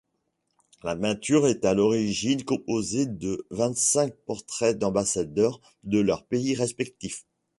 [0.81, 7.23] La peinture est à l'origine composée de vingt-cinq portraits d'ambassadeurs de leur pays respectif.